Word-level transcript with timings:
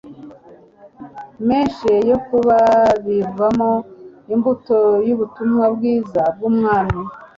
menshi 1.47 1.89
yo 2.09 2.17
kubabibamo 2.27 3.71
imbuto 4.33 4.77
yUbutumwa 5.07 5.65
bwiza 5.75 6.21
bwubwami 6.35 6.99